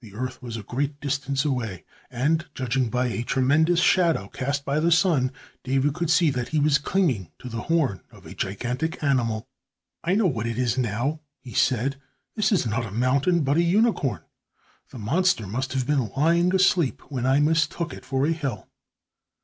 [0.00, 4.78] The earth was a great distance away, and, judging by a tremendous shadow cast by
[4.78, 5.32] the sun,
[5.64, 9.48] David could see that he was clinging to the horn of a gigantic animal.
[10.04, 12.00] "I know what it is now," he said.
[12.36, 14.22] "This is not a mountain, but a unicorn.
[14.90, 18.68] The monster must have been lying asleep when I mistook it for a hill."